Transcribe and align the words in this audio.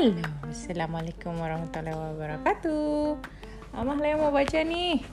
Halo, 0.00 0.16
Assalamualaikum 0.48 1.36
warahmatullahi 1.36 1.92
wabarakatuh. 1.92 3.20
Amalia 3.76 4.16
mau 4.16 4.32
baca 4.32 4.64
nih. 4.64 5.04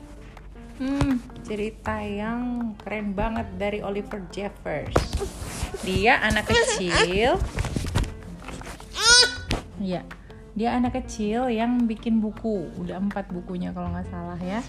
Hmm, 0.79 1.19
cerita 1.43 1.99
yang 1.99 2.71
keren 2.79 3.11
banget 3.11 3.51
dari 3.59 3.83
Oliver 3.83 4.23
Jeffers. 4.31 4.95
Dia 5.83 6.23
anak 6.23 6.47
kecil. 6.47 7.35
Ya, 9.83 10.07
dia 10.55 10.69
anak 10.71 11.03
kecil 11.03 11.51
yang 11.51 11.83
bikin 11.83 12.23
buku. 12.23 12.71
Udah 12.79 12.95
empat 12.95 13.27
bukunya 13.27 13.75
kalau 13.75 13.91
nggak 13.91 14.07
salah 14.07 14.39
ya. 14.39 14.63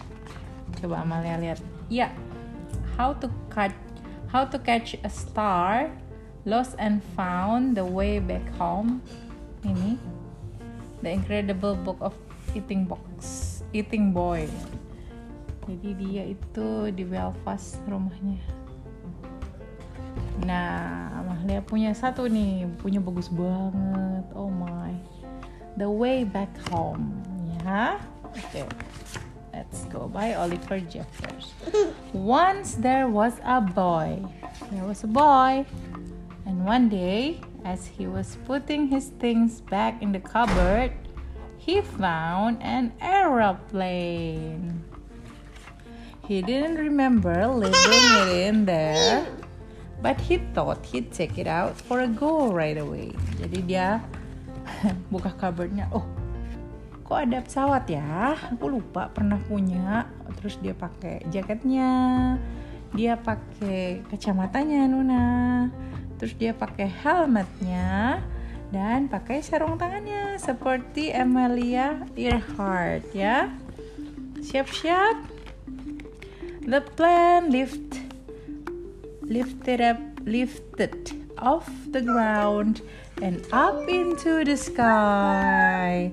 Coba 0.83 1.07
Amalia 1.07 1.39
lihat 1.39 1.63
Ya, 1.87 2.11
How 2.99 3.15
to 3.23 3.31
Catch 3.55 3.79
How 4.35 4.51
to 4.51 4.59
Catch 4.59 4.99
a 4.99 5.11
Star 5.15 5.95
Lost 6.43 6.75
and 6.83 7.07
Found 7.15 7.79
the 7.79 7.87
Way 7.87 8.19
Back 8.19 8.51
Home 8.59 8.99
ini. 9.65 9.99
The 11.03 11.15
Incredible 11.15 11.79
Book 11.79 11.99
of 12.03 12.15
Eating 12.59 12.87
Box 12.87 13.09
Eating 13.71 14.11
Boy. 14.11 14.49
Jadi 15.69 15.91
dia 16.01 16.25
itu 16.33 16.89
di 16.91 17.05
Belfast 17.05 17.77
rumahnya. 17.85 18.41
Nah 20.43 21.23
Mahlia 21.29 21.61
punya 21.61 21.93
satu 21.93 22.25
nih 22.27 22.65
punya 22.81 22.99
bagus 22.99 23.29
banget. 23.29 24.25
Oh 24.33 24.49
my. 24.49 24.97
The 25.79 25.87
Way 25.87 26.25
Back 26.27 26.51
Home 26.73 27.13
ya. 27.63 28.01
Oke 28.27 28.41
okay. 28.43 28.65
let's 29.53 29.85
go 29.93 30.09
by 30.09 30.35
Oliver 30.35 30.81
Jeffers. 30.81 31.53
Once 32.17 32.81
there 32.81 33.07
was 33.07 33.37
a 33.45 33.61
boy. 33.61 34.25
There 34.73 34.89
was 34.89 35.05
a 35.05 35.11
boy. 35.11 35.69
And 36.49 36.65
one 36.65 36.89
day 36.89 37.45
As 37.65 37.87
he 37.87 38.07
was 38.07 38.39
putting 38.47 38.89
his 38.89 39.11
things 39.19 39.61
back 39.61 40.03
in 40.03 40.13
the 40.13 40.23
cupboard, 40.23 40.93
he 41.59 41.83
found 41.83 42.63
an 42.63 42.95
aeroplane. 43.03 44.85
He 46.27 46.43
didn't 46.43 46.77
remember 46.77 47.47
leaving 47.49 48.07
it 48.23 48.53
in 48.53 48.65
there, 48.65 49.27
but 50.03 50.21
he 50.21 50.39
thought 50.55 50.85
he'd 50.87 51.11
take 51.11 51.39
it 51.39 51.47
out 51.49 51.75
for 51.75 52.01
a 52.05 52.09
go 52.09 52.53
right 52.53 52.77
away. 52.77 53.17
Jadi 53.43 53.65
dia 53.65 54.05
buka 55.13 55.35
cupboardnya, 55.35 55.91
oh 55.91 56.05
kok 57.03 57.25
ada 57.25 57.41
pesawat 57.41 57.89
ya? 57.89 58.37
Aku 58.55 58.69
lupa 58.69 59.09
pernah 59.11 59.41
punya. 59.49 60.07
Terus 60.39 60.61
dia 60.63 60.77
pakai 60.77 61.25
jaketnya, 61.33 61.91
dia 62.93 63.19
pakai 63.19 64.07
kacamatanya 64.07 64.87
Nuna 64.89 65.27
terus 66.19 66.35
dia 66.35 66.51
pakai 66.51 66.91
helmetnya 66.91 68.21
dan 68.69 69.09
pakai 69.09 69.41
sarung 69.41 69.81
tangannya 69.81 70.37
seperti 70.37 71.15
Amelia 71.15 72.05
Earhart 72.19 73.07
ya. 73.17 73.49
Siap-siap. 74.45 75.17
The 76.69 76.85
plane 76.99 77.49
lift 77.49 78.05
lifted 79.25 79.81
up 79.81 79.97
lifted 80.29 81.17
off 81.41 81.65
the 81.89 82.05
ground 82.05 82.85
and 83.25 83.41
up 83.57 83.89
into 83.89 84.45
the 84.45 84.57
sky. 84.57 86.13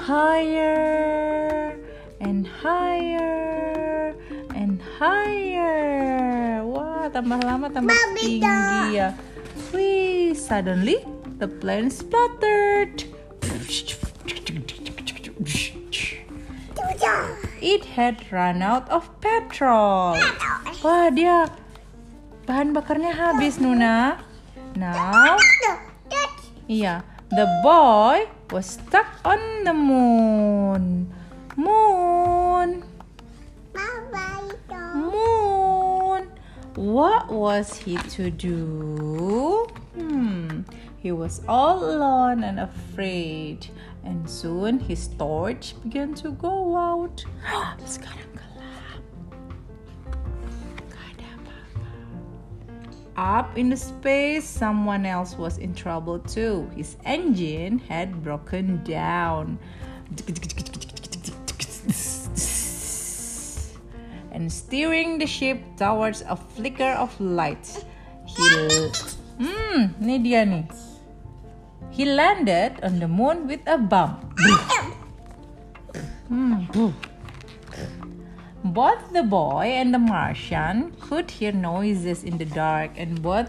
Higher 0.00 1.76
and 2.20 2.48
higher 2.48 4.16
and 4.56 4.80
higher 4.96 6.35
wah 7.06 7.14
tambah 7.14 7.38
lama 7.38 7.70
tambah 7.70 7.94
Baby 7.94 8.42
tinggi 8.42 8.98
ya. 8.98 9.14
Wih 9.70 10.34
suddenly 10.34 10.98
the 11.38 11.46
plane 11.46 11.86
sputtered 11.86 13.06
it 17.62 17.82
had 17.94 18.18
run 18.34 18.58
out 18.58 18.90
of 18.90 19.06
petrol. 19.22 20.18
Wah 20.82 21.06
dia 21.14 21.46
bahan 22.42 22.74
bakarnya 22.74 23.14
habis 23.14 23.62
Nuna. 23.62 24.18
Now 24.74 25.38
iya 26.66 27.06
the 27.30 27.46
boy 27.62 28.26
was 28.50 28.82
stuck 28.82 29.22
on 29.22 29.62
the 29.62 29.70
moon. 29.70 31.06
Moon 31.54 32.35
What 36.76 37.32
was 37.32 37.74
he 37.78 37.96
to 37.96 38.30
do? 38.30 39.66
Hmm, 39.96 40.60
he 40.98 41.10
was 41.10 41.40
all 41.48 41.82
alone 41.82 42.44
and 42.44 42.60
afraid. 42.60 43.66
And 44.04 44.28
soon 44.28 44.80
his 44.80 45.08
torch 45.08 45.74
began 45.82 46.12
to 46.16 46.32
go 46.32 46.76
out. 46.76 47.24
Ada 47.48 47.80
apa-apa. 51.40 51.88
Up 53.16 53.56
in 53.56 53.70
the 53.72 53.76
space, 53.80 54.44
someone 54.44 55.06
else 55.06 55.40
was 55.40 55.56
in 55.56 55.72
trouble 55.72 56.18
too. 56.20 56.68
His 56.76 57.00
engine 57.08 57.78
had 57.88 58.22
broken 58.22 58.84
down 58.84 59.58
and 64.36 64.52
steering 64.52 65.16
the 65.16 65.24
ship 65.24 65.64
towards 65.80 66.20
a 66.28 66.36
flicker 66.36 66.92
of 67.00 67.08
light. 67.16 67.64
He, 68.28 68.44
hmm, 69.40 69.96
ini 70.04 70.16
dia 70.20 70.44
nih. 70.44 70.68
He 71.88 72.04
landed 72.04 72.76
on 72.84 73.00
the 73.00 73.08
moon 73.08 73.48
with 73.48 73.64
a 73.64 73.80
bump. 73.80 74.20
Hmm. 76.28 76.68
Both 78.66 79.14
the 79.16 79.24
boy 79.24 79.72
and 79.72 79.94
the 79.94 80.02
Martian 80.02 80.92
could 81.00 81.32
hear 81.32 81.54
noises 81.54 82.20
in 82.20 82.36
the 82.36 82.44
dark 82.44 82.92
and 83.00 83.16
both 83.24 83.48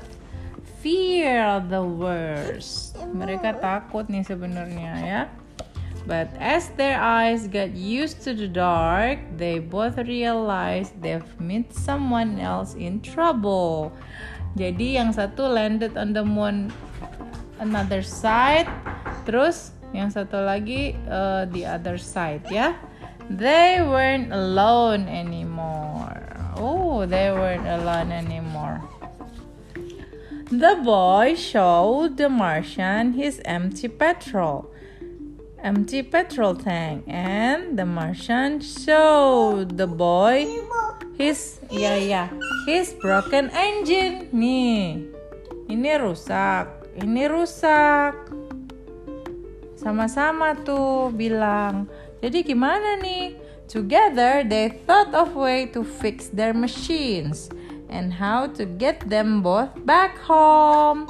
fear 0.79 1.59
the 1.67 1.83
worst. 1.83 2.95
Mereka 3.11 3.59
takut 3.59 4.07
nih 4.07 4.23
sebenarnya 4.23 4.93
ya. 5.03 5.21
But 6.07 6.31
as 6.39 6.71
their 6.79 6.95
eyes 6.95 7.51
got 7.51 7.75
used 7.75 8.23
to 8.23 8.31
the 8.31 8.47
dark, 8.47 9.19
they 9.35 9.59
both 9.59 9.99
realized 9.99 10.95
they've 11.03 11.27
met 11.35 11.75
someone 11.75 12.39
else 12.39 12.79
in 12.79 13.03
trouble. 13.03 13.91
Jadi 14.55 14.95
yang 14.95 15.11
satu 15.11 15.51
landed 15.51 15.99
on 15.99 16.15
the 16.15 16.23
moon 16.23 16.71
another 17.59 17.99
side, 17.99 18.71
terus 19.27 19.75
yang 19.91 20.07
satu 20.07 20.39
lagi 20.47 20.95
uh, 21.11 21.43
the 21.51 21.67
other 21.67 21.99
side 21.99 22.47
ya. 22.47 22.79
They 23.27 23.83
weren't 23.83 24.31
alone 24.31 25.11
anymore. 25.11 26.23
Oh, 26.55 27.03
they 27.03 27.35
weren't 27.35 27.67
alone 27.67 28.15
anymore. 28.15 28.79
The 30.47 30.79
boy 30.79 31.35
showed 31.35 32.15
the 32.15 32.31
Martian 32.31 33.19
his 33.19 33.43
empty 33.43 33.91
petrol 33.91 34.71
empty 35.63 36.03
petrol 36.03 36.53
tank 36.53 37.03
and 37.07 37.77
the 37.77 37.85
Martian 37.85 38.61
showed 38.61 39.77
the 39.77 39.87
boy 39.87 40.45
his 41.17 41.59
ya 41.73 41.97
ya 41.97 42.29
his 42.69 42.93
broken 43.01 43.49
engine. 43.49 44.29
Nih 44.29 45.01
ini 45.69 45.91
rusak 45.97 46.69
ini 46.97 47.25
rusak. 47.25 48.13
Sama-sama 49.77 50.57
tuh 50.65 51.13
bilang. 51.13 51.85
Jadi 52.17 52.41
gimana 52.41 52.97
nih? 52.97 53.37
Together 53.67 54.47
they 54.47 54.71
thought 54.87 55.11
of 55.11 55.35
way 55.35 55.67
to 55.67 55.83
fix 55.83 56.31
their 56.31 56.55
machines 56.55 57.51
and 57.91 58.15
how 58.15 58.47
to 58.47 58.63
get 58.63 59.03
them 59.11 59.43
both 59.43 59.69
back 59.83 60.15
home. 60.23 61.03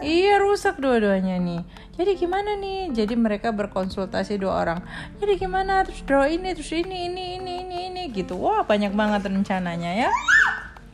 Iya 0.00 0.38
rusak 0.38 0.78
dua-duanya 0.78 1.42
nih 1.42 1.62
jadi 1.94 2.18
gimana 2.18 2.58
nih? 2.58 2.90
Jadi 2.90 3.14
mereka 3.14 3.54
berkonsultasi 3.54 4.42
dua 4.42 4.66
orang. 4.66 4.80
Jadi 5.22 5.38
gimana? 5.38 5.86
Terus 5.86 6.02
draw 6.02 6.26
ini 6.26 6.50
terus 6.50 6.74
ini 6.74 7.06
ini 7.06 7.38
ini 7.38 7.62
ini 7.62 7.78
ini 7.90 8.02
gitu. 8.10 8.34
Wah 8.34 8.66
banyak 8.66 8.90
banget 8.98 9.30
rencananya 9.30 10.06
ya. 10.06 10.10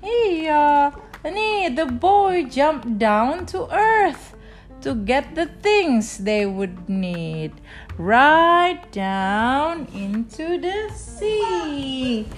Iya. 0.05 0.93
Nih 1.25 1.73
the 1.73 1.89
boy 1.89 2.45
jumped 2.45 3.01
down 3.01 3.49
to 3.49 3.65
earth 3.73 4.37
to 4.85 4.93
get 4.93 5.33
the 5.33 5.49
things 5.65 6.21
they 6.21 6.45
would 6.45 6.85
need. 6.85 7.57
Right 7.97 8.85
down 8.93 9.89
into 9.97 10.61
the 10.61 10.93
sea. 10.93 12.29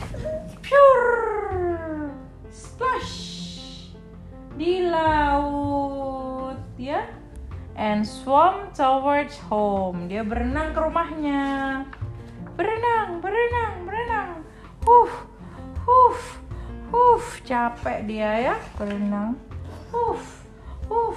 Pure. 0.63 2.15
Splash. 2.47 3.91
Di 4.55 4.87
laut 4.87 6.63
ya 6.79 7.23
and 7.77 8.05
swam 8.05 8.73
towards 8.77 9.39
home. 9.49 10.09
Dia 10.09 10.25
berenang 10.25 10.77
ke 10.77 10.81
rumahnya. 10.81 11.85
Berenang, 12.57 13.25
berenang, 13.25 13.75
berenang. 13.89 14.33
Huh, 14.85 15.13
huh, 15.87 16.17
huh. 16.93 17.21
Capek 17.47 18.05
dia 18.05 18.53
ya 18.53 18.57
berenang. 18.77 19.39
Huh, 19.89 20.21
huh. 20.89 21.17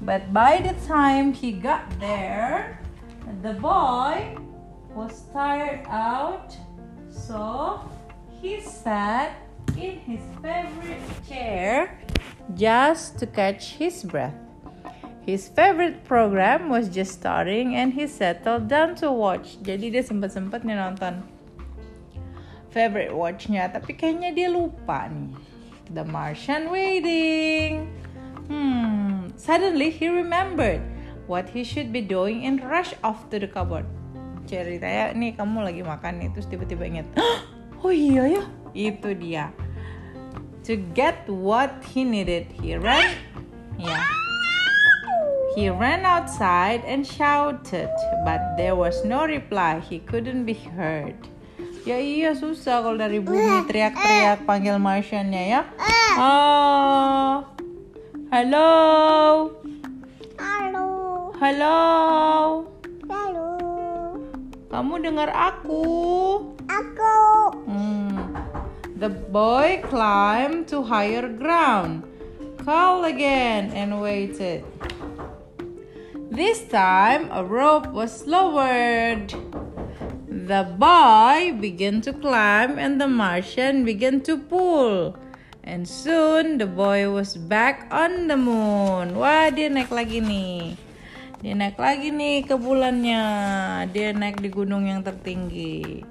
But 0.00 0.32
by 0.32 0.64
the 0.64 0.72
time 0.88 1.32
he 1.36 1.52
got 1.52 1.84
there, 2.00 2.80
the 3.44 3.52
boy 3.52 4.36
was 4.96 5.28
tired 5.32 5.84
out, 5.92 6.56
so 7.12 7.78
he 8.40 8.60
sat 8.64 9.36
in 9.76 10.00
his 10.02 10.24
favorite 10.40 11.04
chair 11.28 12.00
just 12.56 13.20
to 13.20 13.26
catch 13.28 13.76
his 13.76 14.02
breath. 14.04 14.49
His 15.20 15.52
favorite 15.52 16.02
program 16.08 16.72
was 16.72 16.88
just 16.88 17.20
starting 17.20 17.76
and 17.76 17.92
he 17.92 18.08
settled 18.08 18.72
down 18.72 18.96
to 19.04 19.12
watch. 19.12 19.60
Jadi 19.60 19.92
dia 19.92 20.00
sempat 20.00 20.64
nih 20.64 20.74
nonton 20.80 21.20
favorite 22.70 23.12
watchnya, 23.12 23.68
tapi 23.68 23.98
kayaknya 23.98 24.30
dia 24.32 24.48
lupa 24.48 25.10
nih. 25.10 25.34
The 25.90 26.06
Martian 26.06 26.70
waiting. 26.70 27.90
Hmm, 28.46 29.30
suddenly 29.34 29.90
he 29.90 30.06
remembered 30.06 30.82
what 31.30 31.50
he 31.50 31.62
should 31.62 31.94
be 31.94 32.02
doing 32.02 32.46
and 32.46 32.62
rush 32.62 32.94
off 33.02 33.26
to 33.30 33.38
the 33.38 33.46
cupboard. 33.46 33.86
Ceritanya 34.50 35.14
nih 35.14 35.38
kamu 35.38 35.62
lagi 35.62 35.82
makan 35.86 36.18
nih 36.18 36.28
terus 36.34 36.50
tiba-tiba 36.50 36.82
inget, 36.82 37.06
oh 37.86 37.94
iya 37.94 38.40
ya, 38.40 38.42
itu 38.74 39.14
dia. 39.14 39.54
To 40.66 40.74
get 40.94 41.22
what 41.30 41.70
he 41.86 42.02
needed, 42.02 42.50
he 42.50 42.74
ran, 42.74 43.14
yeah. 43.78 44.19
He 45.58 45.66
ran 45.66 46.06
outside 46.06 46.86
and 46.86 47.02
shouted, 47.02 47.90
but 48.22 48.54
there 48.54 48.78
was 48.78 49.02
no 49.02 49.26
reply. 49.26 49.82
He 49.82 49.98
couldn't 49.98 50.46
be 50.46 50.54
heard. 50.54 51.18
Ya 51.82 51.98
iya 51.98 52.38
susah 52.38 52.86
kalau 52.86 52.94
dari 52.94 53.18
bumi 53.18 53.66
teriak-teriak 53.66 54.46
panggil 54.46 54.78
Martiannya 54.78 55.42
ya. 55.50 55.62
Oh. 56.14 57.42
Halo. 58.30 58.70
Halo. 60.38 60.88
Halo. 61.34 61.78
Halo. 63.10 63.50
Kamu 64.70 64.94
dengar 65.02 65.34
aku? 65.34 65.82
Aku. 66.70 67.18
Hmm. 67.66 68.38
The 69.02 69.10
boy 69.10 69.82
climbed 69.82 70.70
to 70.70 70.86
higher 70.86 71.26
ground, 71.26 72.06
called 72.62 73.08
again, 73.08 73.74
and 73.74 73.98
waited. 73.98 74.62
This 76.40 76.64
time, 76.72 77.28
a 77.36 77.44
rope 77.44 77.92
was 77.92 78.24
lowered. 78.24 79.28
The 80.24 80.64
boy 80.80 81.52
began 81.60 82.00
to 82.08 82.16
climb, 82.16 82.80
and 82.80 82.96
the 82.96 83.04
Martian 83.04 83.84
began 83.84 84.24
to 84.24 84.40
pull. 84.40 85.20
And 85.60 85.84
soon 85.84 86.56
the 86.56 86.64
boy 86.64 87.12
was 87.12 87.36
back 87.36 87.92
on 87.92 88.32
the 88.32 88.40
moon. 88.40 89.20
Wah, 89.20 89.52
dia 89.52 89.68
naik 89.68 89.92
lagi 89.92 90.24
nih. 90.24 90.80
Dia 91.44 91.52
naik 91.52 91.76
lagi 91.76 92.08
nih 92.08 92.48
ke 92.48 92.56
bulannya. 92.56 93.24
Dia 93.92 94.16
naik 94.16 94.40
di 94.40 94.48
gunung 94.48 94.88
yang 94.88 95.04
tertinggi. 95.04 96.08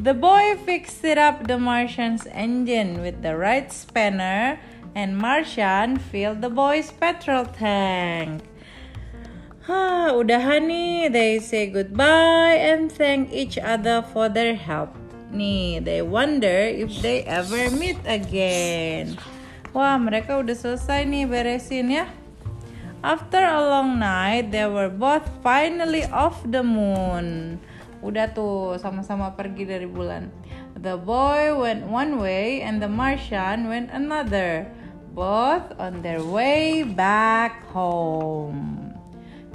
The 0.00 0.16
boy 0.16 0.56
fixed 0.64 1.04
up 1.20 1.44
the 1.44 1.60
Martian's 1.60 2.24
engine 2.32 3.04
with 3.04 3.20
the 3.20 3.36
right 3.36 3.68
spanner, 3.68 4.56
and 4.96 5.20
Martian 5.20 6.00
filled 6.00 6.40
the 6.40 6.48
boy's 6.48 6.88
petrol 6.96 7.44
tank. 7.44 8.55
Hah, 9.66 10.14
udahan 10.14 10.70
nih. 10.70 11.10
They 11.10 11.42
say 11.42 11.66
goodbye 11.66 12.54
and 12.54 12.86
thank 12.86 13.34
each 13.34 13.58
other 13.58 13.98
for 14.14 14.30
their 14.30 14.54
help. 14.54 14.94
Nih, 15.34 15.82
they 15.82 16.06
wonder 16.06 16.70
if 16.70 17.02
they 17.02 17.26
ever 17.26 17.74
meet 17.74 17.98
again. 18.06 19.18
Wah, 19.74 19.98
mereka 19.98 20.38
udah 20.38 20.54
selesai 20.54 21.02
nih 21.10 21.26
beresin 21.26 21.90
ya. 21.90 22.06
After 23.02 23.42
a 23.42 23.58
long 23.58 23.98
night, 23.98 24.54
they 24.54 24.70
were 24.70 24.86
both 24.86 25.26
finally 25.42 26.06
off 26.14 26.46
the 26.46 26.62
moon. 26.62 27.58
Udah 28.06 28.30
tuh 28.30 28.78
sama-sama 28.78 29.34
pergi 29.34 29.66
dari 29.66 29.90
bulan. 29.90 30.30
The 30.78 30.94
boy 30.94 31.58
went 31.58 31.90
one 31.90 32.22
way 32.22 32.62
and 32.62 32.78
the 32.78 32.86
Martian 32.86 33.66
went 33.66 33.90
another. 33.90 34.70
Both 35.10 35.74
on 35.82 36.06
their 36.06 36.22
way 36.22 36.86
back 36.86 37.66
home. 37.74 38.85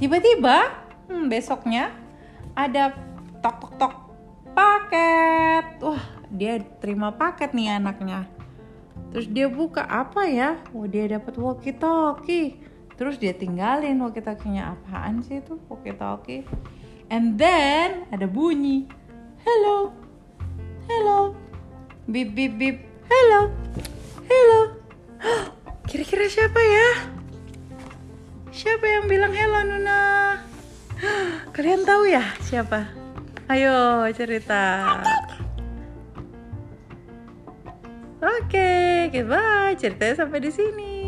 Tiba-tiba, 0.02 0.66
hmm, 1.14 1.30
besoknya 1.30 1.94
ada 2.58 2.98
tok 3.38 3.62
tok 3.62 3.74
tok 3.78 3.94
paket. 4.58 5.78
Wah, 5.78 6.02
dia 6.34 6.58
terima 6.82 7.14
paket 7.14 7.54
nih 7.54 7.78
anaknya. 7.78 8.26
Terus 9.14 9.30
dia 9.30 9.46
buka 9.46 9.86
apa 9.86 10.26
ya? 10.26 10.58
Oh, 10.74 10.90
dia 10.90 11.06
dapat 11.06 11.38
walkie-talkie. 11.38 12.58
Terus 12.98 13.22
dia 13.22 13.30
tinggalin 13.38 14.02
walkie-talkie-nya 14.02 14.74
apaan 14.74 15.22
sih 15.22 15.38
itu 15.38 15.62
walkie-talkie? 15.70 16.50
And 17.14 17.38
then 17.38 18.10
ada 18.10 18.26
bunyi. 18.26 18.90
Hello. 19.46 19.94
Hello. 20.90 21.38
Bip 22.10 22.34
bip 22.34 22.58
bip. 22.58 22.82
Hello. 23.06 23.54
Hello. 24.26 24.60
Kira-kira 25.94 26.26
siapa 26.26 26.58
ya? 26.58 27.21
Siapa 28.52 28.84
yang 28.84 29.08
bilang 29.08 29.32
hello 29.32 29.64
Nuna? 29.64 30.36
Kalian 31.56 31.88
tahu 31.88 32.12
ya 32.12 32.36
siapa? 32.44 32.92
Ayo 33.48 34.04
cerita. 34.12 34.92
Oke, 38.20 38.52
okay, 38.52 38.92
goodbye. 39.08 39.80
Ceritanya 39.80 40.28
sampai 40.28 40.44
di 40.44 40.52
sini. 40.52 41.01